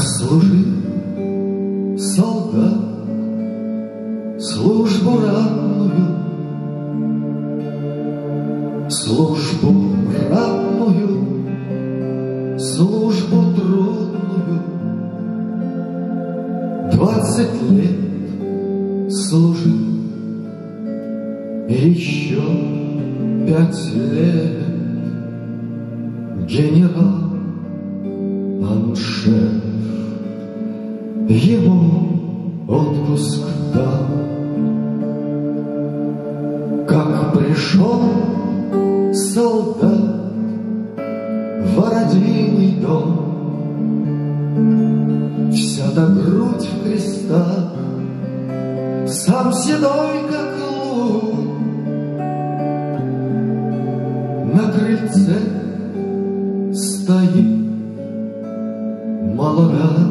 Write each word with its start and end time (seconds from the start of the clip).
Как 0.00 0.08
служил 0.08 1.98
солдат 1.98 2.80
службу 4.38 5.10
равную, 5.26 6.06
службу 8.88 9.74
равную, 10.30 11.12
службу 12.58 13.52
трудную. 13.54 14.62
Двадцать 16.92 17.60
лет 17.70 18.00
служил, 19.12 19.80
еще 21.68 22.40
пять 23.46 23.84
лет 23.94 24.64
генерал 26.46 27.20
Аншеф 28.66 29.69
ему 31.30 32.66
отпуск 32.66 33.46
дал. 33.72 34.06
Как 36.88 37.32
пришел 37.34 38.02
солдат 39.12 40.32
в 41.74 41.88
родимый 41.88 42.80
дом, 42.80 43.26
Вся 45.52 45.90
до 45.94 46.06
грудь 46.06 46.68
в 46.68 46.84
крестах, 46.84 47.74
сам 49.06 49.52
седой, 49.52 50.28
как 50.30 50.54
лун, 50.92 51.50
На 54.52 54.72
крыльце 54.72 55.38
стоит 56.72 57.60
молодая 59.34 60.09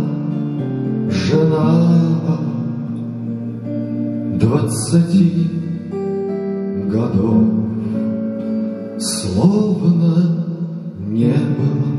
двадцати 4.70 5.48
годов, 6.92 7.44
словно 9.00 10.46
не 11.08 11.34
было. 11.58 11.90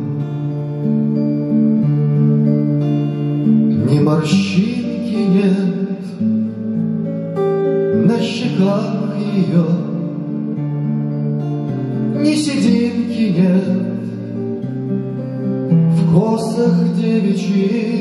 Ни 3.90 3.98
морщинки 3.98 5.20
нет 5.34 5.74
на 8.06 8.20
щеках 8.20 9.16
ее, 9.18 9.64
Ни 12.22 12.34
сединки 12.34 13.34
нет 13.36 13.64
в 15.96 16.14
косах 16.14 16.76
девичьих. 16.96 17.99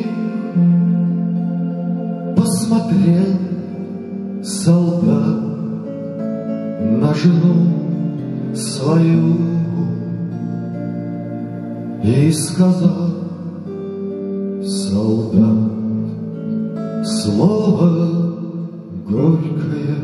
На 7.09 7.15
жену 7.15 8.55
свою 8.55 9.35
и 12.03 12.31
сказал 12.31 13.09
солдат 14.63 15.71
слово 17.03 17.89
горькое. 19.09 19.95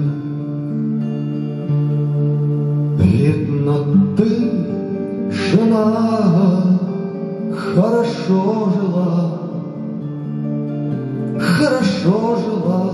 Видно, 2.98 3.76
ты, 4.18 4.52
жена, 5.30 6.80
хорошо 7.56 8.72
жила, 8.76 9.42
хорошо 11.40 12.38
жила, 12.38 12.86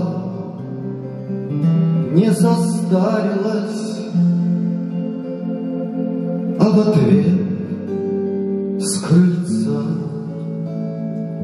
не 2.14 2.30
состарилась, 2.30 4.01
а 6.62 6.70
в 6.70 6.78
ответ 6.78 7.26
с 8.78 9.00
крыльца 9.00 9.82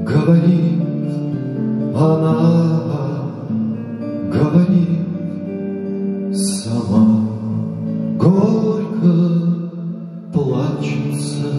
говорит 0.06 0.80
она, 1.92 3.32
говорит 4.32 5.08
сама, 6.32 7.26
горько 8.16 9.14
плачется. 10.32 11.50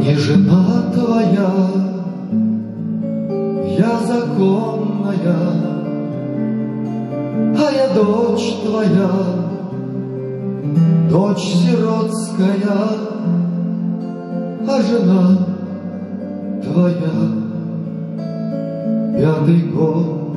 Не 0.00 0.14
жена 0.16 0.92
твоя, 0.92 1.52
я 3.78 4.00
законная, 4.06 5.16
а 7.56 7.70
я 7.72 7.94
дочь 7.94 8.56
твоя, 8.66 9.41
дочь 11.10 11.42
сиротская, 11.42 12.58
а 14.68 14.82
жена 14.82 15.38
твоя 16.62 17.14
пятый 19.18 19.62
год 19.72 20.36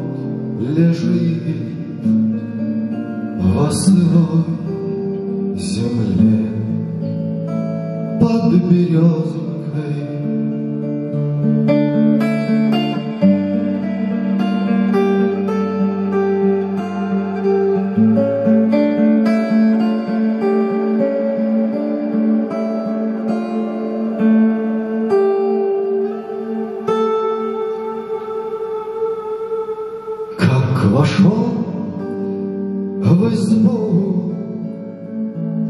лежит 0.59 1.43
во 3.39 3.71
сырой 3.71 4.45
земле 5.57 6.49
под 8.19 8.53
березкой. 8.69 10.14
В 33.13 33.33
избу, 33.33 34.33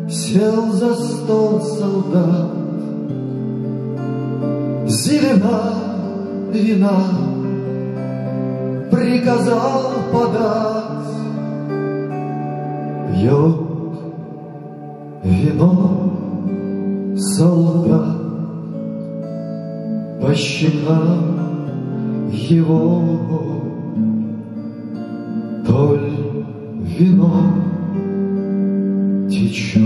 Сел 0.09 0.72
за 0.72 0.94
стол 0.94 1.59
солдат, 1.62 2.51
Зелена 4.88 5.73
вина 6.51 7.00
приказал 8.91 9.81
подать. 10.13 10.85
Пьет 13.12 13.56
вино 15.23 16.12
солдат, 17.17 18.17
По 20.22 20.34
щекам 20.35 22.29
его 22.31 23.54
вино 26.97 27.53
течет, 29.29 29.84